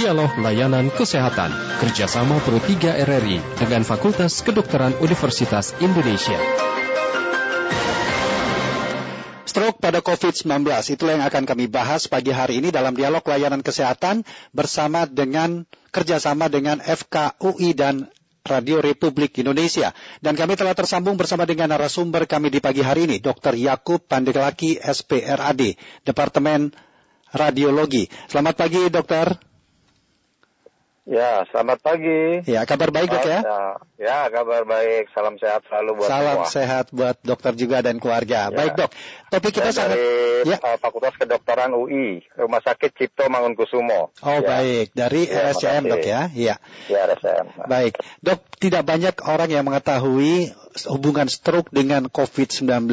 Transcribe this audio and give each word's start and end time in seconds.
Dialog 0.00 0.32
Layanan 0.40 0.88
Kesehatan 0.88 1.52
kerjasama 1.76 2.40
Pro 2.40 2.56
3 2.56 3.04
RRI 3.04 3.36
dengan 3.60 3.84
Fakultas 3.84 4.40
Kedokteran 4.40 4.96
Universitas 4.96 5.76
Indonesia. 5.76 6.40
Stroke 9.44 9.76
pada 9.76 10.00
COVID-19, 10.00 10.64
itulah 10.96 11.20
yang 11.20 11.26
akan 11.28 11.44
kami 11.44 11.68
bahas 11.68 12.08
pagi 12.08 12.32
hari 12.32 12.64
ini 12.64 12.72
dalam 12.72 12.96
dialog 12.96 13.20
layanan 13.28 13.60
kesehatan 13.60 14.24
bersama 14.56 15.04
dengan 15.04 15.68
kerjasama 15.92 16.48
dengan 16.48 16.80
FKUI 16.80 17.76
dan 17.76 18.08
Radio 18.40 18.80
Republik 18.80 19.36
Indonesia. 19.36 19.92
Dan 20.24 20.32
kami 20.32 20.56
telah 20.56 20.72
tersambung 20.72 21.20
bersama 21.20 21.44
dengan 21.44 21.76
narasumber 21.76 22.24
kami 22.24 22.48
di 22.48 22.64
pagi 22.64 22.80
hari 22.80 23.04
ini, 23.04 23.20
Dr. 23.20 23.52
Yakub 23.52 24.00
Pandeglaki, 24.08 24.80
SPRAD, 24.80 25.76
Departemen 26.08 26.72
Radiologi. 27.36 28.08
Selamat 28.32 28.64
pagi, 28.64 28.88
dokter. 28.88 29.49
Ya, 31.10 31.42
selamat 31.50 31.82
pagi. 31.82 32.46
Ya, 32.46 32.62
kabar 32.62 32.94
baik 32.94 33.10
dok 33.10 33.26
ya? 33.26 33.42
Ya, 33.42 33.62
ya 33.98 34.18
kabar 34.30 34.62
baik. 34.62 35.10
Salam 35.10 35.42
sehat 35.42 35.66
selalu 35.66 35.98
buat 35.98 36.06
Salam 36.06 36.36
semua. 36.38 36.46
sehat 36.46 36.86
buat 36.94 37.18
dokter 37.26 37.58
juga 37.58 37.82
dan 37.82 37.98
keluarga. 37.98 38.46
Ya. 38.46 38.54
Baik 38.54 38.78
dok, 38.78 38.94
topik 39.26 39.58
kita 39.58 39.74
Saya 39.74 39.90
sangat... 39.90 39.98
dari 39.98 40.30
Ya. 40.40 40.56
Fakultas 40.78 41.18
Kedokteran 41.18 41.74
UI, 41.74 42.22
Rumah 42.38 42.62
Sakit 42.62 42.94
Cipto 42.94 43.26
Mangunkusumo. 43.26 44.14
Oh 44.22 44.38
Ya. 44.38 44.46
baik, 44.54 44.86
dari 44.94 45.26
Ya, 45.26 45.50
RSCM 45.50 45.82
makasih. 45.82 45.90
dok 45.90 46.04
ya? 46.06 46.20
Iya. 46.30 46.54
Ya, 46.86 46.98
RSM. 47.10 47.44
Baik, 47.66 47.92
dok 48.22 48.40
tidak 48.62 48.82
banyak 48.86 49.14
orang 49.26 49.50
yang 49.50 49.66
mengetahui 49.66 50.54
hubungan 50.86 51.26
stroke 51.26 51.74
dengan 51.74 52.06
COVID-19. 52.06 52.86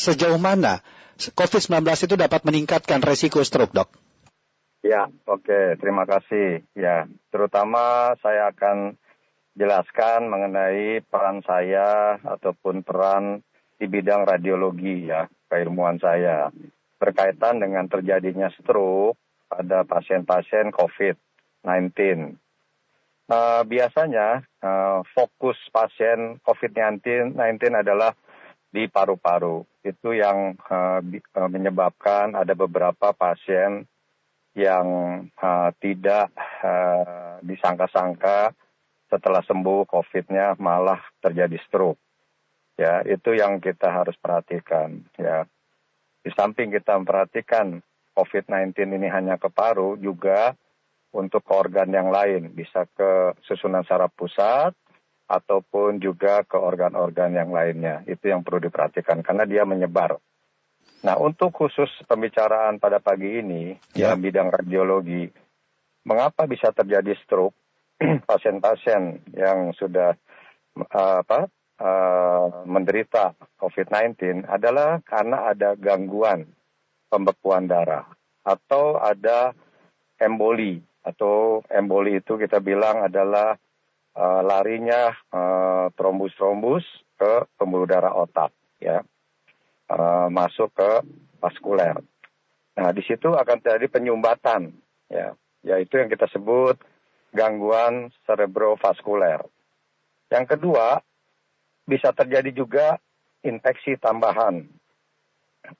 Sejauh 0.00 0.40
mana 0.40 0.80
COVID-19 1.20 1.84
itu 2.08 2.16
dapat 2.16 2.40
meningkatkan 2.48 3.04
resiko 3.04 3.44
stroke 3.44 3.76
dok? 3.76 3.92
Ya, 4.80 5.12
oke. 5.28 5.76
Terima 5.76 6.08
kasih. 6.08 6.64
Ya, 6.72 7.04
terutama 7.28 8.16
saya 8.24 8.48
akan 8.48 8.96
jelaskan 9.52 10.32
mengenai 10.32 11.04
peran 11.04 11.44
saya 11.44 12.16
ataupun 12.24 12.80
peran 12.80 13.44
di 13.76 13.84
bidang 13.88 14.24
radiologi 14.24 15.08
ya, 15.08 15.28
keilmuan 15.52 16.00
saya 16.00 16.48
berkaitan 17.00 17.60
dengan 17.60 17.88
terjadinya 17.88 18.52
stroke 18.56 19.16
pada 19.48 19.84
pasien-pasien 19.88 20.72
COVID-19. 20.72 22.36
Eh, 23.30 23.62
biasanya 23.68 24.42
eh, 24.64 24.98
fokus 25.12 25.56
pasien 25.72 26.40
COVID-19 26.44 27.72
adalah 27.72 28.12
di 28.70 28.86
paru-paru. 28.86 29.64
Itu 29.84 30.12
yang 30.16 30.56
eh, 30.56 31.00
menyebabkan 31.36 32.36
ada 32.36 32.52
beberapa 32.52 33.12
pasien 33.16 33.89
yang 34.54 34.86
eh, 35.30 35.70
tidak 35.78 36.34
eh, 36.62 37.38
disangka-sangka 37.44 38.54
setelah 39.10 39.42
sembuh 39.42 39.90
COVID-nya 39.90 40.58
malah 40.62 41.02
terjadi 41.18 41.58
stroke. 41.66 41.98
Ya, 42.78 43.04
itu 43.04 43.36
yang 43.36 43.60
kita 43.60 43.92
harus 43.92 44.16
perhatikan. 44.16 45.04
Ya, 45.18 45.44
di 46.24 46.30
samping 46.32 46.72
kita 46.72 46.96
memperhatikan 46.96 47.82
COVID-19 48.16 48.72
ini 48.96 49.08
hanya 49.10 49.36
ke 49.36 49.52
paru, 49.52 50.00
juga 50.00 50.56
untuk 51.10 51.42
ke 51.42 51.52
organ 51.52 51.90
yang 51.90 52.08
lain, 52.08 52.54
bisa 52.54 52.86
ke 52.86 53.34
susunan 53.44 53.82
saraf 53.84 54.14
pusat 54.14 54.72
ataupun 55.30 56.02
juga 56.02 56.42
ke 56.46 56.58
organ-organ 56.58 57.34
yang 57.34 57.50
lainnya. 57.50 58.02
Itu 58.06 58.30
yang 58.30 58.46
perlu 58.46 58.62
diperhatikan 58.66 59.22
karena 59.22 59.44
dia 59.46 59.62
menyebar. 59.66 60.18
Nah, 61.00 61.16
untuk 61.16 61.56
khusus 61.56 61.88
pembicaraan 62.04 62.76
pada 62.76 63.00
pagi 63.00 63.40
ini 63.40 63.72
Ya. 63.96 64.12
dalam 64.12 64.20
bidang 64.20 64.48
radiologi, 64.52 65.24
mengapa 66.04 66.44
bisa 66.44 66.72
terjadi 66.76 67.16
stroke 67.24 67.56
pasien-pasien 68.28 69.24
yang 69.32 69.72
sudah 69.76 70.16
uh, 70.76 71.16
apa 71.24 71.48
uh, 71.80 72.64
menderita 72.64 73.36
COVID-19 73.60 74.44
adalah 74.48 75.00
karena 75.04 75.52
ada 75.52 75.76
gangguan 75.76 76.48
pembekuan 77.12 77.68
darah 77.68 78.06
atau 78.44 78.96
ada 78.96 79.52
emboli 80.16 80.80
atau 81.04 81.64
emboli 81.68 82.20
itu 82.20 82.36
kita 82.36 82.60
bilang 82.60 83.04
adalah 83.08 83.56
uh, 84.16 84.40
larinya 84.44 85.12
uh, 85.32 85.92
trombus-trombus 85.96 86.84
ke 87.16 87.44
pembuluh 87.56 87.88
darah 87.88 88.16
otak 88.16 88.52
ya 88.80 89.04
uh, 89.90 90.30
masuk 90.30 90.70
ke 90.72 90.90
vaskuler. 91.42 91.98
Nah, 92.78 92.90
di 92.94 93.02
situ 93.02 93.34
akan 93.34 93.58
terjadi 93.60 93.90
penyumbatan, 93.90 94.72
ya, 95.10 95.34
yaitu 95.66 96.00
yang 96.00 96.08
kita 96.08 96.30
sebut 96.30 96.78
gangguan 97.34 98.10
cerebrovaskuler. 98.26 99.42
Yang 100.30 100.46
kedua, 100.56 101.02
bisa 101.84 102.14
terjadi 102.14 102.54
juga 102.54 102.86
infeksi 103.42 103.98
tambahan 103.98 104.62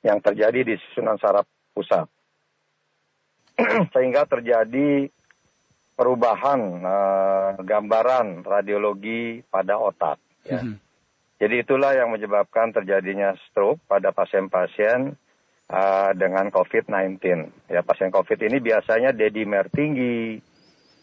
yang 0.03 0.19
terjadi 0.19 0.67
di 0.67 0.75
susunan 0.77 1.17
saraf 1.23 1.47
pusat. 1.73 2.07
Sehingga 3.95 4.27
terjadi 4.27 5.07
perubahan 5.95 6.61
eh, 6.81 7.51
gambaran 7.61 8.43
radiologi 8.43 9.45
pada 9.47 9.77
otak. 9.77 10.19
Ya. 10.49 10.65
Mhm. 10.65 10.90
Jadi 11.41 11.65
itulah 11.65 11.97
yang 11.97 12.13
menyebabkan 12.13 12.69
terjadinya 12.77 13.33
stroke 13.49 13.81
pada 13.89 14.13
pasien-pasien 14.13 15.17
uh, 15.73 16.11
dengan 16.13 16.53
COVID-19. 16.53 17.17
Ya, 17.73 17.81
pasien 17.81 18.13
COVID 18.13 18.37
ini 18.45 18.61
biasanya 18.61 19.17
dedimer 19.17 19.73
tinggi, 19.73 20.37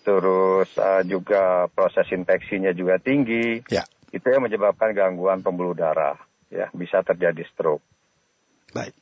terus 0.05 0.69
uh, 0.77 1.01
juga 1.09 1.65
proses 1.73 2.05
infeksinya 2.13 2.69
juga 2.77 3.01
tinggi. 3.01 3.65
Ya. 3.65 3.81
Itu 4.13 4.29
yang 4.29 4.45
menyebabkan 4.45 4.93
gangguan 4.93 5.41
pembuluh 5.41 5.73
darah. 5.73 6.21
Ya, 6.53 6.69
bisa 6.69 7.01
terjadi 7.01 7.41
stroke. 7.49 7.81
Baik, 8.77 8.93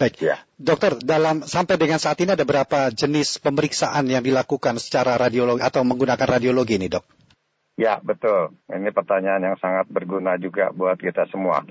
baik. 0.00 0.14
Ya. 0.24 0.40
Dokter, 0.56 0.96
dalam 1.04 1.44
sampai 1.44 1.76
dengan 1.76 2.00
saat 2.00 2.16
ini 2.24 2.32
ada 2.32 2.48
berapa 2.48 2.88
jenis 2.94 3.44
pemeriksaan 3.44 4.08
yang 4.08 4.24
dilakukan 4.24 4.80
secara 4.80 5.20
radiologi 5.20 5.60
atau 5.60 5.84
menggunakan 5.84 6.24
radiologi 6.24 6.80
ini, 6.80 6.88
dok? 6.88 7.17
Ya, 7.78 8.02
betul. 8.02 8.58
Ini 8.66 8.90
pertanyaan 8.90 9.54
yang 9.54 9.56
sangat 9.62 9.86
berguna 9.86 10.34
juga 10.34 10.74
buat 10.74 10.98
kita 10.98 11.30
semua. 11.30 11.62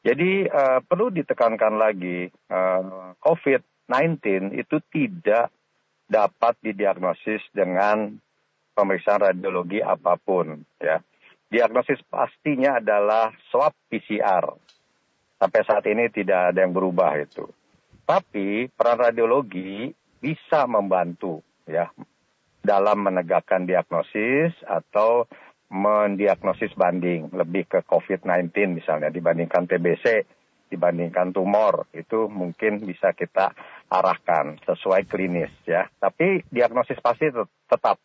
Jadi 0.00 0.48
eh, 0.48 0.80
perlu 0.80 1.12
ditekankan 1.12 1.76
lagi, 1.76 2.32
eh, 2.32 2.82
COVID-19 3.20 4.56
itu 4.56 4.76
tidak 4.88 5.52
dapat 6.08 6.56
didiagnosis 6.64 7.44
dengan 7.52 8.16
pemeriksaan 8.72 9.32
radiologi 9.32 9.84
apa 9.84 10.16
pun. 10.16 10.64
Ya, 10.80 11.04
diagnosis 11.52 12.00
pastinya 12.08 12.80
adalah 12.80 13.28
swab 13.52 13.76
PCR. 13.92 14.48
Sampai 15.36 15.60
saat 15.68 15.84
ini 15.84 16.08
tidak 16.08 16.56
ada 16.56 16.64
yang 16.64 16.72
berubah 16.72 17.20
itu. 17.20 17.44
Tapi 18.08 18.72
peran 18.72 18.96
radiologi 18.96 19.92
bisa 20.20 20.64
membantu, 20.64 21.44
ya, 21.68 21.92
dalam 22.64 23.04
menegakkan 23.04 23.68
diagnosis 23.68 24.56
atau 24.64 25.28
mendiagnosis 25.68 26.72
banding 26.72 27.28
lebih 27.36 27.68
ke 27.68 27.84
COVID-19 27.84 28.80
misalnya 28.80 29.12
dibandingkan 29.12 29.68
TBC, 29.68 30.24
dibandingkan 30.72 31.36
tumor 31.36 31.84
itu 31.92 32.26
mungkin 32.32 32.80
bisa 32.80 33.12
kita 33.12 33.52
arahkan 33.92 34.58
sesuai 34.64 35.04
klinis 35.04 35.52
ya. 35.68 35.84
Tapi 36.00 36.40
diagnosis 36.48 36.96
pasti 37.04 37.28
tet- 37.28 37.52
tetap 37.68 38.00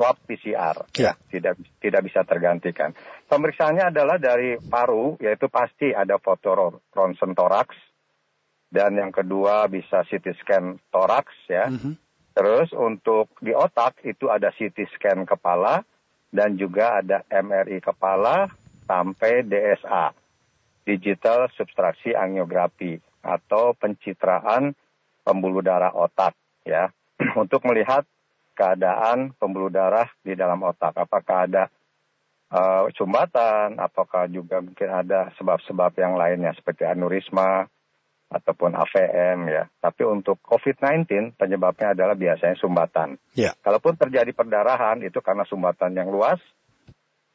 swab 0.00 0.16
PCR 0.24 0.88
Ya. 0.96 1.12
tidak 1.28 1.60
tidak 1.76 2.02
bisa 2.08 2.24
tergantikan. 2.24 2.96
Pemeriksaannya 3.28 3.92
adalah 3.92 4.16
dari 4.16 4.56
paru 4.56 5.20
yaitu 5.20 5.52
pasti 5.52 5.92
ada 5.92 6.16
foto 6.16 6.48
ro- 6.56 6.80
ronsen 6.96 7.36
toraks 7.36 7.76
dan 8.72 8.96
yang 8.96 9.12
kedua 9.12 9.68
bisa 9.68 10.06
CT 10.08 10.40
scan 10.40 10.78
toraks 10.88 11.36
ya. 11.50 11.68
Mhm. 11.68 12.09
Terus 12.30 12.70
untuk 12.72 13.34
di 13.42 13.50
otak 13.50 14.00
itu 14.06 14.30
ada 14.30 14.54
CT 14.54 14.86
scan 14.96 15.26
kepala 15.26 15.82
dan 16.30 16.54
juga 16.54 17.02
ada 17.02 17.26
MRI 17.26 17.82
kepala 17.82 18.46
sampai 18.86 19.42
DSA, 19.42 20.14
digital 20.86 21.50
substraksi 21.58 22.14
angiografi 22.14 22.98
atau 23.20 23.74
pencitraan 23.74 24.72
pembuluh 25.26 25.60
darah 25.60 25.90
otak 25.92 26.34
ya. 26.62 26.88
Untuk 27.42 27.66
melihat 27.66 28.06
keadaan 28.54 29.34
pembuluh 29.36 29.72
darah 29.72 30.08
di 30.22 30.36
dalam 30.38 30.60
otak 30.62 30.92
apakah 30.96 31.48
ada 31.48 31.64
eh, 32.52 32.82
sumbatan 32.94 33.80
apakah 33.80 34.28
juga 34.28 34.60
mungkin 34.60 34.90
ada 34.90 35.32
sebab-sebab 35.40 35.96
yang 35.96 36.14
lainnya 36.18 36.52
seperti 36.52 36.84
aneurisma 36.84 37.66
ataupun 38.30 38.78
AVM 38.78 39.50
ya. 39.50 39.66
Tapi 39.82 40.06
untuk 40.06 40.38
COVID-19 40.46 41.34
penyebabnya 41.34 41.98
adalah 41.98 42.14
biasanya 42.14 42.54
sumbatan. 42.56 43.18
Ya. 43.34 43.58
Kalaupun 43.58 43.98
terjadi 43.98 44.30
perdarahan 44.30 45.02
itu 45.02 45.18
karena 45.18 45.42
sumbatan 45.44 45.98
yang 45.98 46.08
luas 46.08 46.38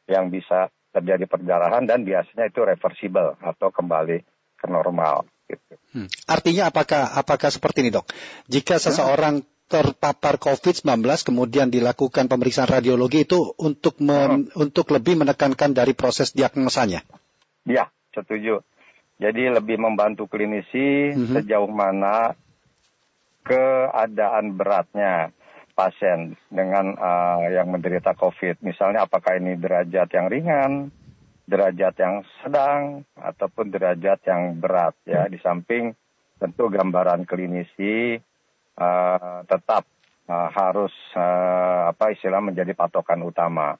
yang 0.08 0.32
bisa 0.32 0.72
terjadi 0.96 1.28
perdarahan 1.28 1.84
dan 1.84 2.08
biasanya 2.08 2.48
itu 2.48 2.64
reversible 2.64 3.36
atau 3.44 3.68
kembali 3.68 4.24
ke 4.56 4.66
normal 4.72 5.28
gitu. 5.44 5.76
Hmm. 5.92 6.08
Artinya 6.24 6.72
apakah 6.72 7.12
apakah 7.12 7.52
seperti 7.52 7.84
ini 7.84 7.92
dok? 7.92 8.08
Jika 8.48 8.80
seseorang 8.80 9.44
terpapar 9.66 10.38
COVID-19 10.38 11.02
kemudian 11.26 11.68
dilakukan 11.68 12.30
pemeriksaan 12.30 12.70
radiologi 12.70 13.26
itu 13.26 13.52
untuk 13.58 13.98
men, 14.00 14.48
hmm. 14.48 14.62
untuk 14.62 14.88
lebih 14.94 15.20
menekankan 15.20 15.74
dari 15.74 15.92
proses 15.92 16.32
diagnosanya. 16.32 17.02
Ya, 17.66 17.90
setuju. 18.14 18.62
Jadi 19.16 19.48
lebih 19.48 19.80
membantu 19.80 20.28
klinisi 20.28 21.12
hmm. 21.12 21.32
sejauh 21.32 21.70
mana 21.72 22.36
keadaan 23.46 24.52
beratnya 24.52 25.32
pasien 25.72 26.36
dengan 26.52 26.92
uh, 26.96 27.48
yang 27.48 27.72
menderita 27.72 28.12
COVID. 28.16 28.60
Misalnya 28.60 29.08
apakah 29.08 29.36
ini 29.40 29.56
derajat 29.56 30.08
yang 30.12 30.26
ringan, 30.28 30.72
derajat 31.48 31.94
yang 32.00 32.14
sedang, 32.44 33.04
ataupun 33.16 33.72
derajat 33.72 34.20
yang 34.28 34.56
berat 34.60 34.96
ya. 35.08 35.28
Di 35.28 35.40
samping 35.40 35.92
tentu 36.36 36.68
gambaran 36.68 37.24
klinisi 37.24 38.20
uh, 38.76 39.40
tetap 39.48 39.88
uh, 40.28 40.48
harus 40.52 40.92
uh, 41.16 41.90
apa 41.90 42.12
istilah 42.12 42.44
menjadi 42.44 42.76
patokan 42.76 43.24
utama 43.24 43.74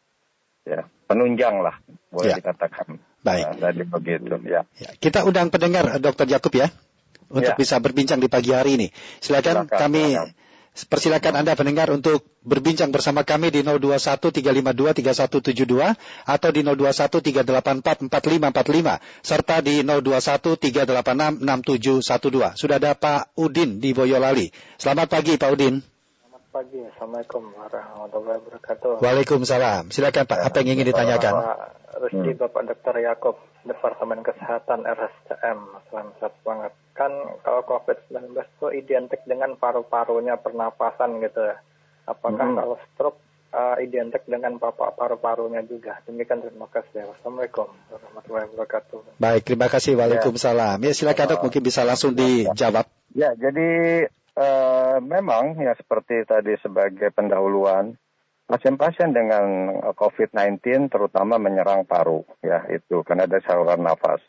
ya 0.67 0.83
penunjang 1.07 1.63
lah 1.63 1.77
boleh 2.11 2.33
ya. 2.35 2.39
dikatakan 2.43 2.99
baik 3.27 3.47
uh, 3.51 3.59
jadi 3.59 3.83
begitu 3.83 4.35
ya. 4.47 4.63
ya 4.79 4.91
kita 5.03 5.27
undang 5.27 5.51
pendengar 5.51 5.99
Dokter 5.99 6.31
Jakub 6.31 6.55
ya 6.55 6.71
untuk 7.27 7.55
ya. 7.55 7.59
bisa 7.59 7.83
berbincang 7.83 8.23
di 8.23 8.31
pagi 8.31 8.55
hari 8.55 8.79
ini 8.79 8.89
silakan, 9.19 9.67
silakan 9.67 9.75
kami 9.75 10.15
silakan. 10.15 10.45
Persilakan 10.77 11.41
Anda 11.41 11.57
pendengar 11.57 11.89
untuk 11.89 12.21
berbincang 12.45 12.93
bersama 12.93 13.25
kami 13.25 13.49
di 13.49 13.65
0213523172 13.65 15.97
atau 16.29 16.51
di 16.53 16.61
0213844545 16.61 19.25
serta 19.25 19.65
di 19.65 19.81
0213866712. 19.81 22.61
Sudah 22.61 22.77
ada 22.77 22.93
Pak 22.93 23.33
Udin 23.41 23.81
di 23.81 23.97
Boyolali. 23.97 24.53
Selamat 24.77 25.17
pagi 25.17 25.41
Pak 25.41 25.49
Udin. 25.49 25.96
Pagi. 26.57 26.81
Assalamualaikum 26.89 27.53
warahmatullahi 27.53 28.41
wabarakatuh. 28.41 29.05
Waalaikumsalam. 29.05 29.93
Silakan 29.93 30.25
Pak, 30.25 30.41
apa 30.41 30.57
yang 30.65 30.81
ingin 30.81 30.89
ditanyakan? 30.89 31.33
Bapak 31.37 31.69
Rusdi, 32.01 32.33
Bapak 32.33 32.63
Dr. 32.73 32.97
Yakob, 33.05 33.37
Departemen 33.69 34.25
Kesehatan 34.25 34.89
RSCM. 34.89 35.59
Selamat 35.93 36.33
banget 36.41 36.73
kan 36.97 37.13
kalau 37.45 37.61
COVID-19 37.61 38.33
itu 38.41 38.67
identik 38.73 39.21
dengan 39.29 39.53
paru-parunya 39.61 40.41
pernapasan 40.41 41.21
gitu 41.21 41.45
ya. 41.45 41.61
Apakah 42.09 42.49
hmm. 42.49 42.57
kalau 42.57 42.77
stroke 42.89 43.21
uh, 43.53 43.77
identik 43.77 44.25
dengan 44.25 44.57
paru-parunya 44.57 45.61
juga? 45.61 46.01
Demikian 46.09 46.41
terima 46.41 46.73
kasih. 46.73 47.05
Wassalamualaikum 47.05 47.69
warahmatullahi 47.69 48.49
wabarakatuh. 48.57 49.21
Baik, 49.21 49.45
terima 49.45 49.69
kasih. 49.69 49.93
Waalaikumsalam. 50.01 50.81
Ya, 50.81 50.97
silakan 50.97 51.37
dok, 51.37 51.53
mungkin 51.53 51.61
bisa 51.61 51.85
langsung 51.85 52.17
dijawab. 52.17 52.89
Ya, 53.13 53.37
jadi 53.37 53.69
uh, 54.37 54.97
memang 55.01 55.57
ya 55.59 55.73
seperti 55.75 56.23
tadi 56.29 56.55
sebagai 56.61 57.11
pendahuluan, 57.11 57.97
pasien-pasien 58.47 59.11
dengan 59.11 59.73
COVID-19 59.97 60.93
terutama 60.93 61.41
menyerang 61.41 61.89
paru, 61.89 62.23
ya 62.45 62.63
itu. 62.71 63.03
Karena 63.03 63.25
ada 63.27 63.41
saluran 63.43 63.83
nafas. 63.83 64.23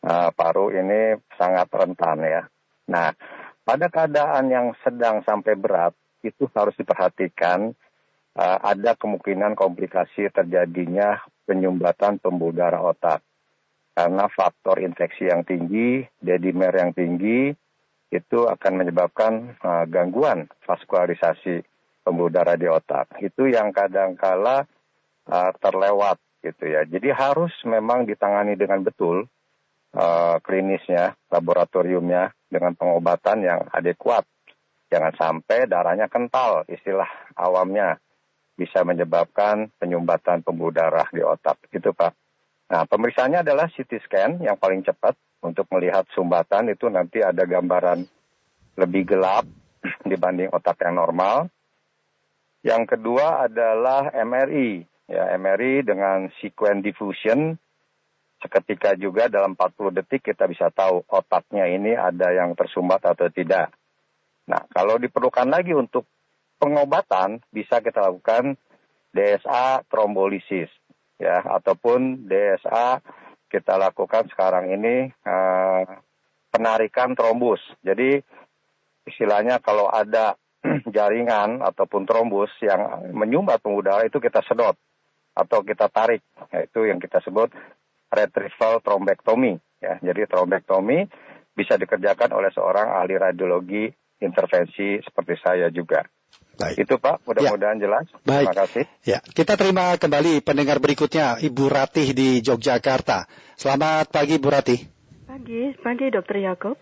Uh, 0.00 0.32
paru 0.32 0.72
ini 0.72 1.20
sangat 1.36 1.68
rentan 1.68 2.24
ya. 2.24 2.42
Nah, 2.88 3.12
pada 3.60 3.92
keadaan 3.92 4.48
yang 4.48 4.72
sedang 4.80 5.20
sampai 5.28 5.60
berat 5.60 5.92
itu 6.24 6.48
harus 6.56 6.72
diperhatikan 6.80 7.76
uh, 8.40 8.58
ada 8.64 8.96
kemungkinan 8.96 9.52
komplikasi 9.52 10.32
terjadinya 10.32 11.20
penyumbatan 11.44 12.16
pembuluh 12.16 12.56
darah 12.56 12.80
otak. 12.80 13.20
Karena 13.92 14.24
faktor 14.32 14.80
infeksi 14.80 15.28
yang 15.28 15.44
tinggi, 15.44 16.00
dedimer 16.16 16.72
yang 16.72 16.96
tinggi 16.96 17.52
itu 18.10 18.50
akan 18.50 18.72
menyebabkan 18.74 19.54
uh, 19.62 19.86
gangguan 19.86 20.50
vaskularisasi 20.66 21.62
pembuluh 22.02 22.34
darah 22.34 22.58
di 22.58 22.66
otak. 22.66 23.14
Itu 23.22 23.46
yang 23.46 23.70
kadangkala 23.70 24.66
uh, 25.30 25.50
terlewat 25.62 26.18
gitu 26.42 26.64
ya. 26.66 26.82
Jadi 26.84 27.14
harus 27.14 27.54
memang 27.62 28.10
ditangani 28.10 28.58
dengan 28.58 28.82
betul 28.82 29.30
uh, 29.94 30.36
klinisnya, 30.42 31.14
laboratoriumnya 31.30 32.34
dengan 32.50 32.74
pengobatan 32.74 33.46
yang 33.46 33.60
adekuat. 33.70 34.26
Jangan 34.90 35.14
sampai 35.14 35.70
darahnya 35.70 36.10
kental, 36.10 36.66
istilah 36.66 37.06
awamnya 37.38 38.02
bisa 38.58 38.82
menyebabkan 38.82 39.70
penyumbatan 39.78 40.42
pembuluh 40.42 40.74
darah 40.74 41.06
di 41.14 41.22
otak. 41.22 41.62
Gitu 41.70 41.94
Pak. 41.94 42.12
Nah, 42.74 42.82
pemeriksaannya 42.90 43.46
adalah 43.46 43.70
CT 43.70 44.02
scan 44.02 44.42
yang 44.42 44.58
paling 44.58 44.82
cepat 44.82 45.14
untuk 45.40 45.66
melihat 45.72 46.04
sumbatan 46.12 46.72
itu 46.72 46.88
nanti 46.92 47.24
ada 47.24 47.44
gambaran 47.48 48.04
lebih 48.76 49.02
gelap 49.08 49.44
dibanding 50.10 50.52
otak 50.52 50.80
yang 50.84 51.00
normal. 51.00 51.48
Yang 52.60 52.96
kedua 52.96 53.48
adalah 53.48 54.12
MRI. 54.12 54.84
Ya, 55.10 55.32
MRI 55.34 55.82
dengan 55.82 56.28
sequence 56.38 56.84
diffusion 56.84 57.56
seketika 58.40 58.96
juga 58.96 59.28
dalam 59.28 59.52
40 59.52 60.00
detik 60.00 60.32
kita 60.32 60.48
bisa 60.48 60.72
tahu 60.72 61.04
otaknya 61.08 61.68
ini 61.68 61.92
ada 61.92 62.32
yang 62.32 62.56
tersumbat 62.56 63.04
atau 63.04 63.28
tidak. 63.28 63.72
Nah, 64.48 64.64
kalau 64.72 64.96
diperlukan 64.96 65.48
lagi 65.48 65.76
untuk 65.76 66.08
pengobatan 66.56 67.40
bisa 67.52 67.84
kita 67.84 68.08
lakukan 68.08 68.56
DSA 69.12 69.84
trombolisis 69.88 70.68
ya 71.20 71.44
ataupun 71.44 72.24
DSA 72.24 73.04
kita 73.50 73.74
lakukan 73.74 74.30
sekarang 74.30 74.70
ini 74.70 75.10
uh, 75.26 75.82
penarikan 76.54 77.18
trombus. 77.18 77.58
Jadi 77.82 78.22
istilahnya 79.04 79.58
kalau 79.58 79.90
ada 79.90 80.38
jaringan 80.96 81.60
ataupun 81.60 82.06
trombus 82.06 82.54
yang 82.62 83.10
menyumbat 83.10 83.58
pembuluh 83.58 84.06
itu 84.06 84.22
kita 84.22 84.40
sedot 84.46 84.78
atau 85.34 85.66
kita 85.66 85.90
tarik. 85.90 86.22
Itu 86.54 86.86
yang 86.86 87.02
kita 87.02 87.18
sebut 87.26 87.50
retrieval 88.10 88.78
trombektomi. 88.82 89.58
Ya, 89.80 89.96
jadi 89.98 90.28
trombektomi 90.28 91.08
bisa 91.56 91.80
dikerjakan 91.80 92.36
oleh 92.36 92.52
seorang 92.52 93.00
ahli 93.00 93.16
radiologi 93.16 93.88
intervensi 94.20 95.00
seperti 95.00 95.34
saya 95.40 95.72
juga. 95.72 96.04
Baik. 96.60 96.76
Itu 96.84 97.00
Pak, 97.00 97.24
mudah-mudahan 97.24 97.80
ya. 97.80 97.88
jelas. 97.88 98.04
Baik. 98.28 98.52
Terima 98.52 98.60
kasih. 98.68 98.84
Ya, 99.00 99.18
kita 99.24 99.56
terima 99.56 99.96
kembali 99.96 100.44
pendengar 100.44 100.76
berikutnya 100.76 101.40
Ibu 101.40 101.64
Ratih 101.72 102.12
di 102.12 102.44
Yogyakarta. 102.44 103.24
Selamat 103.56 104.12
pagi 104.12 104.36
Bu 104.36 104.52
Ratih. 104.52 104.84
Pagi, 105.24 105.72
pagi 105.80 106.06
Dokter 106.12 106.36
Yakob. 106.44 106.76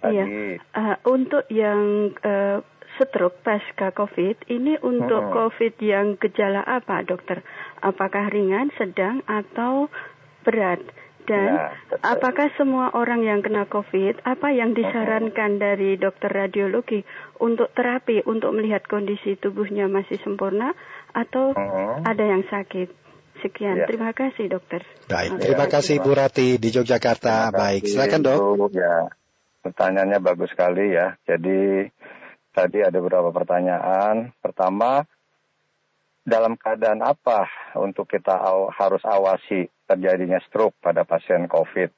Iya. 0.00 0.24
Uh, 0.72 0.96
untuk 1.12 1.44
yang 1.52 2.14
uh, 2.24 2.64
stroke 2.96 3.44
pasca 3.44 3.92
COVID, 3.92 4.48
ini 4.48 4.80
untuk 4.80 5.28
hmm. 5.28 5.34
COVID 5.36 5.74
yang 5.84 6.16
gejala 6.16 6.64
apa, 6.64 7.04
dokter? 7.04 7.44
Apakah 7.84 8.32
ringan, 8.32 8.72
sedang, 8.80 9.20
atau 9.28 9.92
berat. 10.46 10.80
Dan 11.28 11.60
ya, 11.60 11.76
apakah 12.00 12.48
semua 12.56 12.88
orang 12.96 13.20
yang 13.20 13.44
kena 13.44 13.68
COVID, 13.68 14.24
apa 14.24 14.48
yang 14.48 14.72
disarankan 14.72 15.60
dari 15.60 16.00
dokter 16.00 16.32
radiologi 16.32 17.04
untuk 17.36 17.68
terapi 17.76 18.24
untuk 18.24 18.56
melihat 18.56 18.88
kondisi 18.88 19.36
tubuhnya 19.36 19.92
masih 19.92 20.16
sempurna 20.24 20.72
atau 21.12 21.52
uh 21.52 22.00
ada 22.08 22.24
yang 22.24 22.48
sakit? 22.48 22.88
Sekian, 23.38 23.78
ya. 23.78 23.86
terima 23.86 24.10
kasih 24.10 24.50
dokter. 24.50 24.82
Baik, 25.06 25.38
terima 25.38 25.70
kasih 25.70 26.02
Bu 26.02 26.10
Rati 26.10 26.58
di 26.58 26.74
Yogyakarta. 26.74 27.54
Baik, 27.54 27.86
silakan 27.86 28.20
dok. 28.26 28.40
Ya, 28.74 29.14
pertanyaannya 29.62 30.18
bagus 30.18 30.50
sekali 30.50 30.90
ya. 30.90 31.14
Jadi 31.22 31.86
tadi 32.50 32.78
ada 32.82 32.98
beberapa 32.98 33.30
pertanyaan. 33.30 34.34
Pertama, 34.42 35.06
dalam 36.28 36.60
keadaan 36.60 37.00
apa 37.00 37.48
untuk 37.80 38.04
kita 38.04 38.36
harus 38.76 39.00
awasi 39.08 39.64
terjadinya 39.88 40.36
stroke 40.44 40.76
pada 40.76 41.08
pasien 41.08 41.48
COVID 41.48 41.88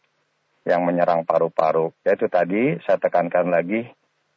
yang 0.71 0.87
menyerang 0.87 1.27
paru-paru. 1.27 1.91
Yaitu 2.07 2.31
tadi 2.31 2.79
saya 2.87 3.03
tekankan 3.03 3.51
lagi, 3.51 3.83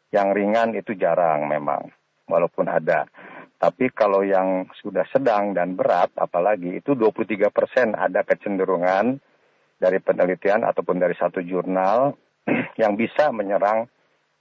yang 0.09 0.33
ringan 0.33 0.73
itu 0.73 0.97
jarang 0.97 1.45
memang, 1.45 1.93
walaupun 2.25 2.65
ada. 2.65 3.05
Tapi 3.61 3.93
kalau 3.93 4.25
yang 4.25 4.67
sudah 4.81 5.05
sedang 5.13 5.53
dan 5.55 5.77
berat, 5.77 6.11
apalagi 6.17 6.81
itu 6.81 6.97
23 6.97 7.47
persen 7.53 7.95
ada 7.95 8.25
kecenderungan 8.25 9.21
dari 9.77 10.01
penelitian 10.01 10.67
ataupun 10.67 10.99
dari 10.99 11.15
satu 11.15 11.39
jurnal 11.39 12.17
yang 12.81 12.97
bisa 12.99 13.31
menyerang 13.31 13.87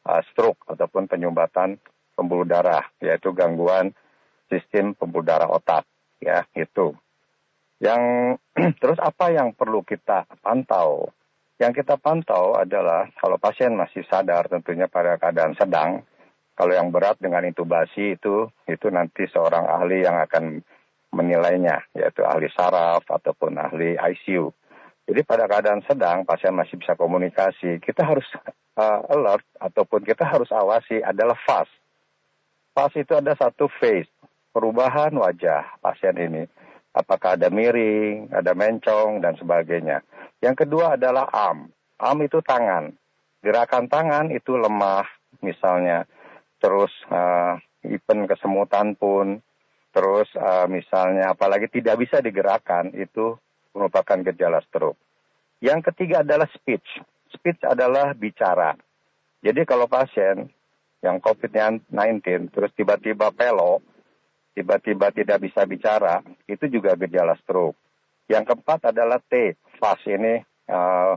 uh, 0.08 0.22
stroke 0.32 0.64
ataupun 0.66 1.06
penyumbatan 1.06 1.78
pembuluh 2.18 2.48
darah, 2.48 2.82
yaitu 2.98 3.30
gangguan 3.30 3.94
sistem 4.52 4.92
pembuluh 4.92 5.24
darah 5.24 5.48
otak. 5.48 5.88
Ya, 6.20 6.44
itu. 6.52 6.92
Yang 7.80 8.02
terus 8.84 9.00
apa 9.00 9.32
yang 9.32 9.56
perlu 9.56 9.80
kita 9.80 10.28
pantau? 10.44 11.08
Yang 11.56 11.82
kita 11.82 11.96
pantau 11.96 12.58
adalah 12.58 13.08
kalau 13.16 13.40
pasien 13.40 13.72
masih 13.72 14.04
sadar 14.04 14.52
tentunya 14.52 14.86
pada 14.92 15.16
keadaan 15.16 15.56
sedang, 15.56 16.04
kalau 16.52 16.72
yang 16.76 16.92
berat 16.92 17.16
dengan 17.16 17.48
intubasi 17.48 18.20
itu 18.20 18.50
itu 18.68 18.86
nanti 18.92 19.24
seorang 19.32 19.64
ahli 19.66 20.04
yang 20.04 20.20
akan 20.20 20.60
menilainya 21.12 21.86
yaitu 21.96 22.24
ahli 22.24 22.52
saraf 22.52 23.08
ataupun 23.08 23.56
ahli 23.56 23.96
ICU. 23.96 24.52
Jadi 25.02 25.20
pada 25.26 25.50
keadaan 25.50 25.82
sedang 25.82 26.22
pasien 26.22 26.54
masih 26.54 26.78
bisa 26.78 26.94
komunikasi, 26.94 27.82
kita 27.82 28.06
harus 28.06 28.24
uh, 28.78 29.00
alert 29.10 29.44
ataupun 29.58 30.06
kita 30.06 30.22
harus 30.22 30.48
awasi 30.54 31.02
adalah 31.02 31.34
fast. 31.42 31.72
Fase 32.72 33.04
itu 33.04 33.12
ada 33.12 33.36
satu 33.36 33.68
face, 33.82 34.08
perubahan 34.52 35.16
wajah 35.16 35.80
pasien 35.80 36.14
ini. 36.20 36.44
Apakah 36.92 37.40
ada 37.40 37.48
miring, 37.48 38.28
ada 38.36 38.52
mencong, 38.52 39.24
dan 39.24 39.32
sebagainya. 39.40 40.04
Yang 40.44 40.68
kedua 40.68 41.00
adalah 41.00 41.24
arm. 41.32 41.72
Arm 41.96 42.18
itu 42.20 42.44
tangan. 42.44 42.92
Gerakan 43.40 43.88
tangan 43.88 44.28
itu 44.28 44.60
lemah, 44.60 45.08
misalnya. 45.40 46.04
Terus 46.60 46.92
uh, 47.08 47.56
event 47.88 48.28
kesemutan 48.28 48.92
pun. 48.92 49.40
Terus 49.92 50.28
uh, 50.36 50.68
misalnya 50.68 51.32
apalagi 51.32 51.72
tidak 51.72 51.96
bisa 52.04 52.20
digerakkan, 52.20 52.92
itu 52.92 53.40
merupakan 53.72 54.20
gejala 54.28 54.60
stroke. 54.68 55.00
Yang 55.64 55.92
ketiga 55.92 56.20
adalah 56.20 56.48
speech. 56.52 57.00
Speech 57.32 57.64
adalah 57.64 58.12
bicara. 58.12 58.76
Jadi 59.40 59.64
kalau 59.64 59.88
pasien 59.88 60.52
yang 61.02 61.18
COVID-19 61.18 61.88
terus 62.52 62.70
tiba-tiba 62.76 63.32
pelok, 63.34 63.82
tiba-tiba 64.52 65.12
tidak 65.12 65.38
bisa 65.44 65.64
bicara, 65.64 66.20
itu 66.48 66.68
juga 66.68 66.96
gejala 66.96 67.36
stroke. 67.40 67.76
Yang 68.28 68.52
keempat 68.52 68.92
adalah 68.92 69.20
T, 69.20 69.56
fast 69.80 70.04
ini 70.08 70.40
uh, 70.68 71.14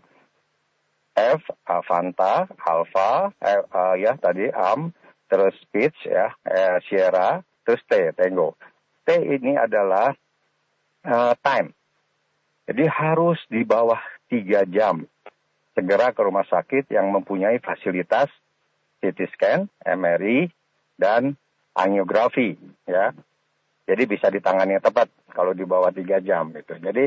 F, 1.15 1.41
Fanta, 1.87 2.49
Alpha, 2.59 3.31
uh, 3.31 3.63
uh, 3.71 3.95
ya 3.95 4.19
tadi 4.19 4.51
Am, 4.51 4.91
terus 5.31 5.55
speech 5.63 5.95
ya, 6.07 6.31
uh, 6.31 6.77
Sierra, 6.87 7.39
terus 7.63 7.83
T, 7.87 8.11
Tango. 8.15 8.59
T 9.07 9.15
ini 9.15 9.55
adalah 9.55 10.11
uh, 11.07 11.33
time. 11.39 11.71
Jadi 12.65 12.83
harus 12.89 13.37
di 13.47 13.61
bawah 13.61 14.01
tiga 14.25 14.65
jam 14.65 15.05
segera 15.77 16.15
ke 16.15 16.21
rumah 16.23 16.47
sakit 16.47 16.89
yang 16.89 17.11
mempunyai 17.11 17.61
fasilitas 17.61 18.31
CT 19.03 19.19
scan, 19.35 19.59
MRI, 19.85 20.49
dan 20.97 21.35
angiografi 21.75 22.55
ya. 22.87 23.11
Jadi 23.85 24.03
bisa 24.09 24.33
ditangani 24.33 24.81
tepat 24.81 25.11
kalau 25.29 25.53
di 25.53 25.61
bawah 25.61 25.93
tiga 25.93 26.17
jam 26.23 26.49
gitu. 26.55 26.79
Jadi 26.79 27.05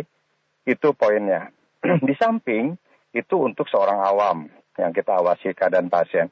itu 0.68 0.88
poinnya. 0.94 1.50
di 2.08 2.14
samping 2.18 2.74
itu 3.14 3.36
untuk 3.38 3.66
seorang 3.66 3.98
awam 4.02 4.46
yang 4.78 4.94
kita 4.94 5.18
awasi 5.18 5.56
keadaan 5.56 5.90
pasien. 5.90 6.30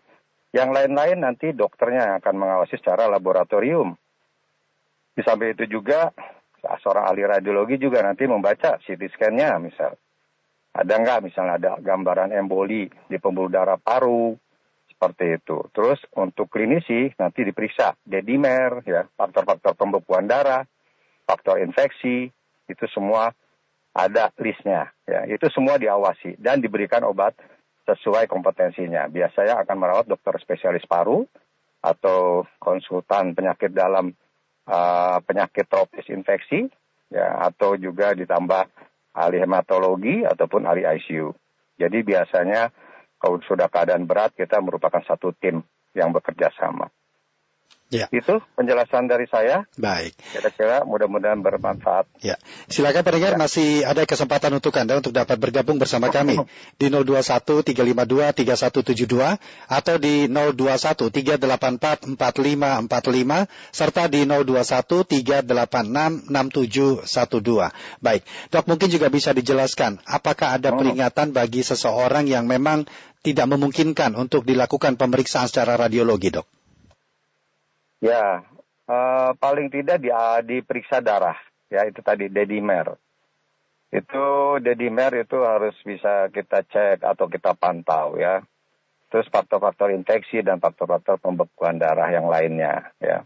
Yang 0.54 0.70
lain-lain 0.70 1.18
nanti 1.18 1.50
dokternya 1.50 2.12
yang 2.12 2.14
akan 2.22 2.34
mengawasi 2.38 2.78
secara 2.78 3.10
laboratorium. 3.10 3.98
Di 5.16 5.22
samping 5.26 5.56
itu 5.56 5.66
juga 5.66 6.14
seorang 6.62 7.10
ahli 7.10 7.22
radiologi 7.26 7.78
juga 7.78 8.02
nanti 8.02 8.28
membaca 8.28 8.78
CT 8.78 9.02
scan-nya 9.16 9.58
misal. 9.58 9.94
Ada 10.76 10.92
nggak 10.92 11.20
misalnya 11.24 11.54
ada 11.56 11.70
gambaran 11.80 12.36
emboli 12.36 12.84
di 13.08 13.16
pembuluh 13.16 13.48
darah 13.48 13.80
paru, 13.80 14.36
seperti 14.96 15.36
itu. 15.36 15.60
Terus 15.76 16.00
untuk 16.16 16.48
klinisi 16.48 17.12
nanti 17.20 17.44
diperiksa 17.44 18.00
dedimer, 18.00 18.80
ya 18.88 19.04
faktor-faktor 19.12 19.76
pembekuan 19.76 20.24
darah, 20.24 20.64
faktor 21.28 21.60
infeksi, 21.60 22.32
itu 22.64 22.84
semua 22.88 23.36
ada 23.92 24.32
listnya. 24.40 24.88
Ya, 25.04 25.28
itu 25.28 25.44
semua 25.52 25.76
diawasi 25.76 26.40
dan 26.40 26.64
diberikan 26.64 27.04
obat 27.04 27.36
sesuai 27.84 28.24
kompetensinya. 28.24 29.04
Biasanya 29.12 29.60
akan 29.68 29.76
merawat 29.76 30.08
dokter 30.08 30.32
spesialis 30.40 30.88
paru 30.88 31.28
atau 31.84 32.48
konsultan 32.56 33.36
penyakit 33.36 33.76
dalam 33.76 34.16
uh, 34.64 35.18
penyakit 35.22 35.68
tropis 35.68 36.08
infeksi, 36.08 36.72
ya 37.12 37.46
atau 37.46 37.76
juga 37.76 38.16
ditambah 38.16 38.64
ahli 39.12 39.44
hematologi 39.44 40.24
ataupun 40.24 40.64
ahli 40.64 40.88
ICU. 40.88 41.36
Jadi 41.76 41.98
biasanya 42.00 42.72
kalau 43.26 43.42
sudah 43.42 43.66
keadaan 43.66 44.06
berat 44.06 44.38
kita 44.38 44.62
merupakan 44.62 45.02
satu 45.02 45.34
tim 45.34 45.66
yang 45.98 46.14
bekerja 46.14 46.54
sama. 46.54 46.94
Ya. 47.86 48.10
Itu 48.10 48.42
penjelasan 48.58 49.06
dari 49.06 49.30
saya. 49.30 49.62
Baik. 49.78 50.18
Kira-kira 50.34 50.82
mudah-mudahan 50.82 51.38
bermanfaat. 51.38 52.10
Ya. 52.18 52.34
Silakan 52.66 53.06
pendengar 53.06 53.34
ya. 53.34 53.38
masih 53.38 53.86
ada 53.86 54.02
kesempatan 54.02 54.50
untuk 54.58 54.74
Anda 54.74 54.98
untuk 54.98 55.14
dapat 55.14 55.38
bergabung 55.38 55.78
bersama 55.78 56.10
kami 56.10 56.34
di 56.82 56.90
021 56.90 57.62
352 57.62 58.42
3172 58.42 59.38
atau 59.70 59.94
di 60.02 60.26
021 60.26 61.14
384 61.14 62.18
4545 62.18 63.46
serta 63.70 64.02
di 64.10 64.26
021 64.26 65.46
386 65.46 66.26
6712. 66.26 68.02
Baik. 68.02 68.22
Dok 68.50 68.66
mungkin 68.66 68.88
juga 68.90 69.06
bisa 69.14 69.30
dijelaskan 69.30 70.02
apakah 70.10 70.58
ada 70.58 70.74
oh. 70.74 70.78
peringatan 70.82 71.30
bagi 71.30 71.62
seseorang 71.62 72.26
yang 72.26 72.50
memang 72.50 72.82
tidak 73.26 73.50
memungkinkan 73.50 74.14
untuk 74.14 74.46
dilakukan 74.46 74.94
pemeriksaan 74.94 75.50
secara 75.50 75.74
radiologi, 75.74 76.30
Dok? 76.30 76.46
Ya, 77.98 78.46
uh, 78.86 79.34
paling 79.34 79.66
tidak 79.74 79.98
di, 79.98 80.14
uh, 80.14 80.38
diperiksa 80.46 81.02
darah, 81.02 81.34
ya 81.66 81.82
itu 81.90 81.98
tadi 82.06 82.30
dedimer. 82.30 82.94
Itu 83.90 84.58
dedimer 84.62 85.26
itu 85.26 85.42
harus 85.42 85.74
bisa 85.82 86.30
kita 86.30 86.62
cek 86.62 87.02
atau 87.02 87.26
kita 87.26 87.58
pantau 87.58 88.14
ya. 88.14 88.46
Terus 89.10 89.30
faktor-faktor 89.30 89.94
infeksi 89.94 90.42
dan 90.42 90.58
faktor-faktor 90.58 91.22
pembekuan 91.22 91.78
darah 91.78 92.10
yang 92.10 92.26
lainnya 92.26 92.90
ya. 92.98 93.22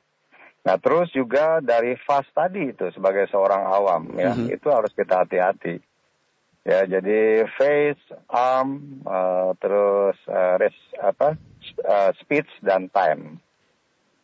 Nah 0.61 0.77
terus 0.77 1.09
juga 1.17 1.65
dari 1.65 1.97
fast 2.05 2.29
tadi 2.37 2.69
itu 2.77 2.93
sebagai 2.93 3.25
seorang 3.33 3.65
awam 3.65 4.13
ya 4.21 4.37
mm 4.37 4.39
-hmm. 4.45 4.57
itu 4.61 4.69
harus 4.69 4.93
kita 4.93 5.25
hati-hati. 5.25 5.81
Ya 6.61 6.85
jadi 6.85 7.49
face, 7.57 8.05
arm, 8.29 9.01
uh, 9.09 9.57
terus 9.57 10.17
uh, 10.29 10.61
res, 10.61 10.77
apa, 11.01 11.41
uh, 11.89 12.11
speech 12.21 12.49
dan 12.61 12.93
time 12.93 13.41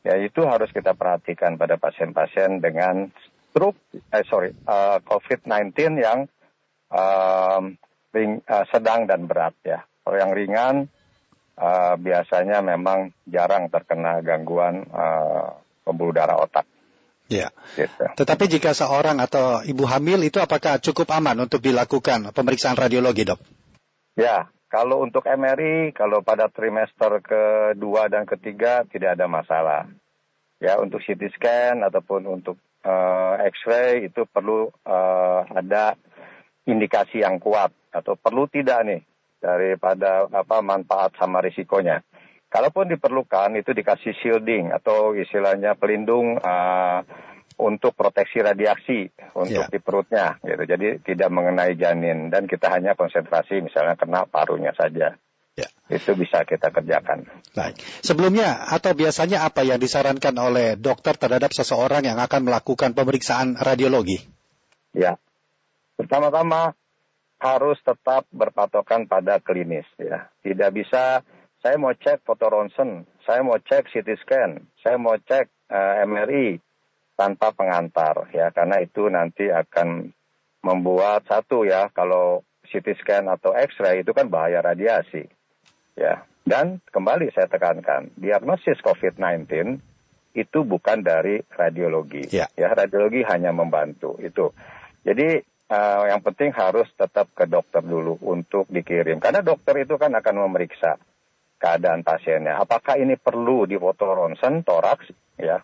ya 0.06 0.14
itu 0.22 0.46
harus 0.46 0.70
kita 0.70 0.94
perhatikan 0.94 1.58
pada 1.58 1.74
pasien-pasien 1.74 2.62
dengan 2.62 3.10
stroke, 3.50 3.80
eh 4.14 4.22
sorry, 4.30 4.54
uh, 4.70 5.02
COVID-19 5.02 5.74
yang 5.98 6.30
uh, 6.94 7.60
ring, 8.14 8.38
uh, 8.46 8.64
sedang 8.70 9.10
dan 9.10 9.26
berat 9.26 9.58
ya. 9.66 9.82
Kalau 10.06 10.16
yang 10.22 10.30
ringan 10.30 10.76
uh, 11.58 11.98
biasanya 11.98 12.62
memang 12.62 13.10
jarang 13.26 13.66
terkena 13.66 14.22
gangguan 14.22 14.86
uh, 14.94 15.58
pembuluh 15.82 16.14
darah 16.14 16.38
otak. 16.38 16.75
Ya. 17.26 17.50
Gitu. 17.74 18.04
Tetapi 18.14 18.44
jika 18.46 18.70
seorang 18.70 19.18
atau 19.18 19.62
ibu 19.66 19.82
hamil 19.82 20.22
itu 20.22 20.38
apakah 20.38 20.78
cukup 20.78 21.10
aman 21.10 21.50
untuk 21.50 21.58
dilakukan 21.58 22.30
pemeriksaan 22.30 22.78
radiologi, 22.78 23.26
dok? 23.26 23.42
Ya, 24.14 24.46
kalau 24.70 25.02
untuk 25.02 25.26
MRI, 25.26 25.90
kalau 25.90 26.22
pada 26.22 26.46
trimester 26.46 27.18
kedua 27.18 28.06
dan 28.06 28.30
ketiga 28.30 28.86
tidak 28.86 29.18
ada 29.18 29.26
masalah. 29.26 29.90
Ya, 30.62 30.78
untuk 30.78 31.02
CT 31.02 31.34
scan 31.36 31.84
ataupun 31.84 32.24
untuk 32.30 32.56
uh, 32.86 33.36
X-ray 33.42 34.08
itu 34.08 34.24
perlu 34.24 34.70
uh, 34.86 35.40
ada 35.50 35.98
indikasi 36.64 37.26
yang 37.26 37.42
kuat 37.42 37.74
atau 37.90 38.14
perlu 38.14 38.46
tidak 38.48 38.86
nih 38.86 39.02
daripada 39.42 40.30
apa 40.30 40.62
manfaat 40.62 41.18
sama 41.18 41.42
risikonya. 41.42 42.05
Kalaupun 42.46 42.86
diperlukan 42.88 43.58
itu 43.58 43.74
dikasih 43.74 44.14
shielding 44.22 44.70
atau 44.70 45.18
istilahnya 45.18 45.74
pelindung 45.74 46.38
uh, 46.38 47.02
untuk 47.56 47.96
proteksi 47.96 48.44
radiasi 48.44 49.08
untuk 49.32 49.66
yeah. 49.66 49.72
di 49.72 49.80
perutnya 49.80 50.26
gitu. 50.44 50.62
Jadi 50.68 51.00
tidak 51.02 51.32
mengenai 51.32 51.72
janin 51.74 52.28
dan 52.28 52.44
kita 52.44 52.68
hanya 52.68 52.92
konsentrasi 52.92 53.64
misalnya 53.64 53.96
kena 53.96 54.28
parunya 54.28 54.76
saja. 54.76 55.16
Ya. 55.56 55.68
Itu 55.88 56.12
bisa 56.12 56.44
kita 56.44 56.68
kerjakan. 56.68 57.24
Baik. 57.56 57.80
Sebelumnya 58.04 58.68
atau 58.68 58.92
biasanya 58.92 59.48
apa 59.48 59.64
yang 59.64 59.80
disarankan 59.80 60.36
oleh 60.36 60.76
dokter 60.76 61.16
terhadap 61.16 61.56
seseorang 61.56 62.04
yang 62.04 62.20
akan 62.20 62.44
melakukan 62.44 62.92
pemeriksaan 62.92 63.56
radiologi? 63.56 64.20
Ya. 64.92 65.16
Pertama-tama 65.96 66.76
harus 67.40 67.80
tetap 67.80 68.28
berpatokan 68.28 69.08
pada 69.08 69.40
klinis 69.40 69.88
ya. 69.96 70.28
Tidak 70.44 70.70
bisa 70.76 71.24
saya 71.66 71.82
mau 71.82 71.90
cek 71.90 72.22
foto 72.22 72.46
ronsen, 72.46 73.02
saya 73.26 73.42
mau 73.42 73.58
cek 73.58 73.90
CT 73.90 74.22
scan, 74.22 74.70
saya 74.86 75.02
mau 75.02 75.18
cek 75.18 75.50
uh, 75.66 75.98
eh, 75.98 76.06
MRI, 76.06 76.48
tanpa 77.18 77.50
pengantar 77.50 78.30
ya. 78.30 78.54
Karena 78.54 78.78
itu 78.78 79.10
nanti 79.10 79.50
akan 79.50 80.14
membuat 80.62 81.26
satu 81.26 81.66
ya 81.66 81.90
kalau 81.90 82.46
CT 82.70 83.02
scan 83.02 83.26
atau 83.26 83.50
X-ray 83.50 84.06
itu 84.06 84.14
kan 84.14 84.30
bahaya 84.30 84.62
radiasi 84.62 85.26
ya. 85.98 86.22
Dan 86.46 86.78
kembali 86.94 87.34
saya 87.34 87.50
tekankan 87.50 88.14
diagnosis 88.14 88.78
COVID-19 88.86 89.50
itu 90.38 90.58
bukan 90.62 91.02
dari 91.02 91.42
radiologi 91.50 92.30
ya. 92.30 92.46
ya. 92.54 92.78
Radiologi 92.78 93.26
hanya 93.26 93.50
membantu 93.50 94.14
itu. 94.22 94.54
Jadi 95.02 95.42
uh, 95.74 96.14
yang 96.14 96.22
penting 96.22 96.54
harus 96.54 96.86
tetap 96.94 97.26
ke 97.34 97.50
dokter 97.50 97.82
dulu 97.82 98.22
untuk 98.22 98.70
dikirim. 98.70 99.18
Karena 99.18 99.42
dokter 99.42 99.82
itu 99.82 99.98
kan 99.98 100.14
akan 100.14 100.46
memeriksa 100.46 100.94
keadaan 101.56 102.04
pasiennya 102.04 102.60
apakah 102.60 103.00
ini 103.00 103.16
perlu 103.16 103.64
di 103.64 103.80
foto 103.80 104.12
ronsen 104.12 104.60
toraks 104.60 105.08
ya 105.40 105.56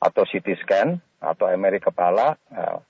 atau 0.00 0.24
CT 0.24 0.46
scan 0.64 0.88
atau 1.20 1.52
MRI 1.52 1.84
kepala, 1.84 2.32
beliau 2.48 2.80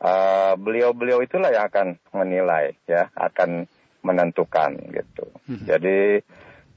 uh, 0.00 0.54
beliau-beliau 0.56 1.20
itulah 1.20 1.52
yang 1.52 1.68
akan 1.68 2.00
menilai, 2.16 2.72
ya, 2.88 3.12
akan 3.12 3.68
menentukan 4.00 4.72
gitu. 4.88 5.28
Hmm. 5.44 5.68
Jadi 5.68 6.24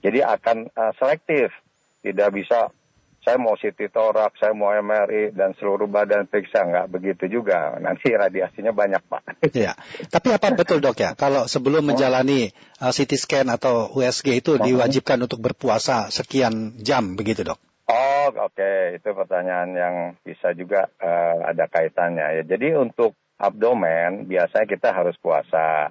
jadi 0.03 0.19
akan 0.27 0.67
uh, 0.75 0.91
selektif, 0.99 1.55
tidak 2.03 2.35
bisa 2.35 2.75
saya 3.21 3.37
mau 3.37 3.53
CT 3.53 3.93
torak, 3.93 4.33
saya 4.41 4.57
mau 4.57 4.73
MRI 4.73 5.29
dan 5.37 5.53
seluruh 5.53 5.85
badan 5.85 6.25
periksa 6.25 6.65
nggak 6.65 6.89
begitu 6.89 7.29
juga. 7.29 7.77
Nanti 7.77 8.09
radiasinya 8.09 8.73
banyak 8.73 9.01
pak. 9.05 9.23
Iya. 9.53 9.77
Tapi 10.09 10.33
apa 10.33 10.53
betul 10.57 10.81
dok 10.81 10.97
ya? 10.97 11.13
Kalau 11.13 11.45
sebelum 11.45 11.85
menjalani 11.85 12.49
uh, 12.81 12.89
CT 12.89 13.11
scan 13.19 13.47
atau 13.53 13.93
USG 13.93 14.41
itu 14.41 14.57
diwajibkan 14.57 15.21
untuk 15.21 15.37
berpuasa 15.37 16.09
sekian 16.09 16.81
jam 16.81 17.13
begitu 17.13 17.45
dok? 17.45 17.61
Oh 17.91 18.31
oke 18.31 18.55
okay. 18.55 18.97
itu 18.97 19.09
pertanyaan 19.11 19.69
yang 19.75 19.95
bisa 20.23 20.55
juga 20.57 20.89
uh, 20.97 21.45
ada 21.45 21.69
kaitannya 21.69 22.41
ya. 22.41 22.43
Jadi 22.47 22.73
untuk 22.73 23.13
abdomen 23.41 24.29
biasanya 24.29 24.65
kita 24.69 24.93
harus 24.93 25.17
puasa 25.17 25.89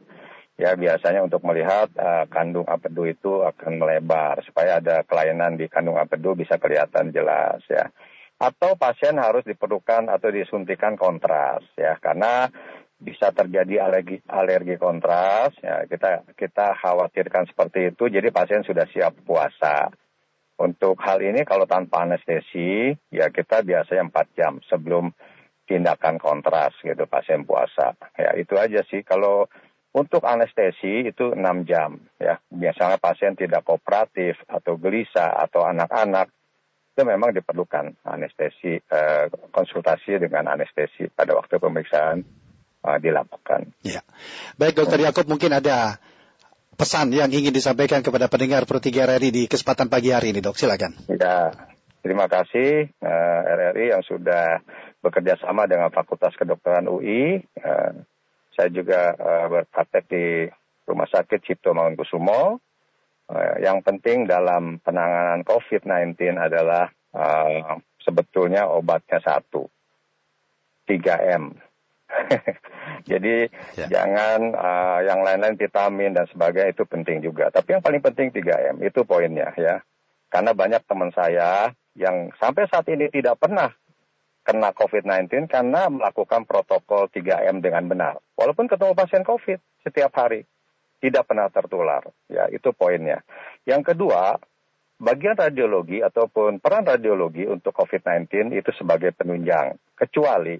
ya 0.61 0.76
biasanya 0.76 1.25
untuk 1.25 1.40
melihat 1.49 1.88
uh, 1.97 2.29
kandung 2.29 2.69
apedu 2.69 3.09
itu 3.09 3.40
akan 3.40 3.81
melebar 3.81 4.45
supaya 4.45 4.76
ada 4.76 5.00
kelainan 5.09 5.57
di 5.57 5.73
kandung 5.73 5.97
apedu 5.97 6.37
bisa 6.37 6.61
kelihatan 6.61 7.09
jelas 7.17 7.64
ya. 7.73 7.88
Atau 8.37 8.76
pasien 8.76 9.17
harus 9.17 9.40
diperlukan 9.49 10.12
atau 10.12 10.29
disuntikan 10.29 11.00
kontras 11.00 11.64
ya 11.81 11.97
karena 11.97 12.52
bisa 13.00 13.33
terjadi 13.33 13.88
alergi 13.88 14.21
alergi 14.29 14.76
kontras 14.76 15.57
ya 15.64 15.88
kita 15.88 16.29
kita 16.37 16.76
khawatirkan 16.76 17.49
seperti 17.49 17.97
itu 17.97 18.12
jadi 18.12 18.29
pasien 18.29 18.61
sudah 18.61 18.85
siap 18.93 19.17
puasa. 19.25 19.88
Untuk 20.61 21.00
hal 21.00 21.25
ini 21.25 21.40
kalau 21.49 21.64
tanpa 21.64 22.05
anestesi 22.05 22.93
ya 23.09 23.33
kita 23.33 23.64
biasanya 23.64 24.12
4 24.12 24.37
jam 24.37 24.52
sebelum 24.69 25.09
tindakan 25.64 26.21
kontras 26.21 26.76
gitu 26.85 27.09
pasien 27.09 27.49
puasa. 27.49 27.97
Ya 28.12 28.37
itu 28.37 28.61
aja 28.61 28.85
sih 28.93 29.00
kalau 29.00 29.49
untuk 29.90 30.23
anestesi 30.23 31.11
itu 31.11 31.35
6 31.35 31.40
jam 31.66 31.99
ya. 32.18 32.38
Biasanya 32.50 33.02
pasien 33.02 33.35
tidak 33.35 33.66
kooperatif 33.66 34.38
atau 34.47 34.78
gelisah 34.78 35.35
atau 35.35 35.66
anak-anak 35.66 36.30
itu 36.90 37.02
memang 37.06 37.35
diperlukan 37.35 38.02
anestesi 38.06 38.78
eh, 38.78 39.26
konsultasi 39.50 40.18
dengan 40.23 40.50
anestesi 40.50 41.11
pada 41.11 41.35
waktu 41.35 41.59
pemeriksaan 41.59 42.23
eh, 42.87 42.99
dilakukan. 43.02 43.75
Ya. 43.82 44.06
Baik 44.59 44.78
Dokter 44.78 45.02
Yakub 45.02 45.26
mungkin 45.26 45.54
ada 45.59 45.99
pesan 46.78 47.11
yang 47.11 47.30
ingin 47.35 47.52
disampaikan 47.52 48.00
kepada 48.00 48.30
pendengar 48.30 48.64
Pro 48.64 48.78
3 48.78 49.16
RRI 49.16 49.30
di 49.35 49.42
kesempatan 49.50 49.90
pagi 49.90 50.14
hari 50.14 50.30
ini 50.30 50.40
Dok. 50.44 50.54
Silakan. 50.54 50.94
Ya. 51.11 51.50
Terima 52.00 52.32
kasih 52.32 52.88
eh, 52.88 53.40
RRI 53.44 53.92
yang 53.92 54.00
sudah 54.00 54.64
bekerja 55.04 55.37
sama 55.37 55.68
dengan 55.68 55.92
Fakultas 55.92 56.32
Kedokteran 56.32 56.88
UI. 56.88 57.44
Eh, 57.44 57.92
saya 58.61 58.76
juga 58.76 59.17
uh, 59.17 59.49
berpraktek 59.49 60.05
di 60.12 60.45
Rumah 60.85 61.09
Sakit 61.09 61.40
Cipto 61.40 61.73
Mangunkusumo. 61.73 62.61
Uh, 63.25 63.57
yang 63.64 63.81
penting 63.81 64.29
dalam 64.29 64.76
penanganan 64.85 65.40
COVID-19 65.49 66.37
adalah 66.37 66.93
uh, 67.17 67.81
sebetulnya 68.05 68.69
obatnya 68.69 69.17
satu, 69.25 69.64
3M. 70.85 71.57
Jadi 73.09 73.49
ya. 73.81 73.87
jangan 73.88 74.52
uh, 74.52 75.00
yang 75.09 75.25
lain-lain 75.25 75.57
vitamin 75.57 76.12
dan 76.12 76.29
sebagainya 76.29 76.76
itu 76.76 76.85
penting 76.85 77.25
juga. 77.25 77.49
Tapi 77.49 77.81
yang 77.81 77.81
paling 77.81 78.05
penting 78.05 78.29
3M 78.29 78.76
itu 78.85 79.09
poinnya 79.09 79.57
ya. 79.57 79.81
Karena 80.29 80.52
banyak 80.52 80.85
teman 80.85 81.09
saya 81.17 81.73
yang 81.97 82.29
sampai 82.37 82.69
saat 82.69 82.85
ini 82.93 83.09
tidak 83.09 83.40
pernah 83.40 83.73
kena 84.50 84.75
COVID-19 84.75 85.47
karena 85.47 85.87
melakukan 85.87 86.42
protokol 86.42 87.07
3M 87.14 87.62
dengan 87.62 87.87
benar. 87.87 88.14
Walaupun 88.35 88.66
ketemu 88.66 88.99
pasien 88.99 89.23
COVID 89.23 89.87
setiap 89.87 90.11
hari, 90.19 90.42
tidak 90.99 91.30
pernah 91.30 91.47
tertular. 91.47 92.02
Ya, 92.26 92.50
itu 92.50 92.75
poinnya. 92.75 93.23
Yang 93.62 93.95
kedua, 93.95 94.42
bagian 94.99 95.38
radiologi 95.38 96.02
ataupun 96.02 96.59
peran 96.59 96.83
radiologi 96.83 97.47
untuk 97.47 97.71
COVID-19 97.78 98.59
itu 98.59 98.75
sebagai 98.75 99.14
penunjang. 99.14 99.78
Kecuali 99.95 100.59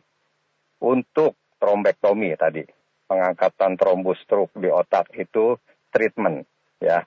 untuk 0.87 1.35
trombektomi 1.59 2.31
tadi, 2.39 2.63
pengangkatan 3.11 3.75
trombus 3.75 4.23
stroke 4.23 4.55
di 4.55 4.71
otak 4.71 5.11
itu 5.19 5.59
treatment. 5.91 6.47
ya. 6.79 7.03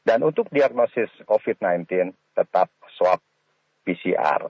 Dan 0.00 0.24
untuk 0.24 0.48
diagnosis 0.48 1.12
COVID-19 1.28 2.08
tetap 2.32 2.72
swab 2.96 3.20
PCR 3.84 4.48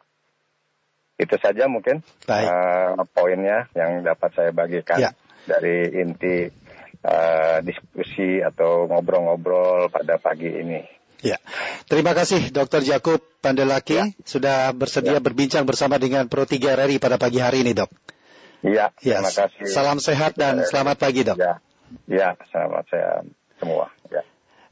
itu 1.15 1.37
saja 1.39 1.71
mungkin 1.71 2.03
uh, 2.27 2.99
poinnya 3.15 3.71
yang 3.79 4.03
dapat 4.03 4.35
saya 4.35 4.51
bagikan 4.51 4.99
ya. 4.99 5.11
dari 5.47 5.95
inti 6.03 6.51
uh, 7.07 7.63
diskusi 7.63 8.43
atau 8.43 8.91
ngobrol-ngobrol 8.91 9.93
pada 9.95 10.19
pagi 10.19 10.51
ini. 10.51 10.83
Ya, 11.25 11.41
terima 11.89 12.13
kasih 12.13 12.53
Dr. 12.53 12.85
Jakub 12.85 13.23
Pandelaki 13.41 13.97
ya. 13.97 14.07
sudah 14.29 14.75
bersedia 14.77 15.17
ya. 15.17 15.25
berbincang 15.25 15.65
bersama 15.65 15.97
dengan 15.97 16.29
Pro 16.29 16.45
3 16.45 16.61
RRI 16.61 17.01
pada 17.01 17.17
pagi 17.17 17.41
hari 17.41 17.65
ini, 17.65 17.73
Dok. 17.73 17.89
Iya, 18.65 18.93
terima 19.01 19.33
kasih. 19.33 19.65
Salam 19.65 20.01
sehat 20.05 20.37
dan 20.37 20.65
selamat 20.69 20.97
pagi, 21.01 21.25
Dok. 21.25 21.37
Ya, 21.41 21.65
ya 22.11 22.29
selamat 22.53 22.85
sehat 22.93 23.25
semua. 23.57 23.89
Ya. 24.13 24.21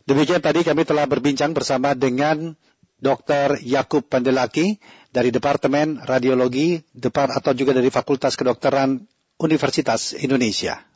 Demikian 0.05 0.45
tadi 0.45 0.61
kami 0.67 0.85
telah 0.85 1.09
berbincang 1.09 1.57
bersama 1.57 1.97
dengan 1.97 2.59
Dr. 3.03 3.59
Yakub 3.67 4.07
Pandelaki 4.07 4.79
dari 5.11 5.35
Departemen 5.35 5.99
Radiologi 6.07 6.79
Depart 6.95 7.35
atau 7.35 7.51
juga 7.51 7.75
dari 7.75 7.91
Fakultas 7.91 8.39
Kedokteran 8.39 9.03
Universitas 9.43 10.15
Indonesia. 10.15 10.92